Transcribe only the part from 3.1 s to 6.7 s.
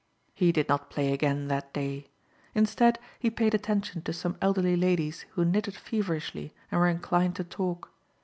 he paid attention to some elderly ladies who knitted feverishly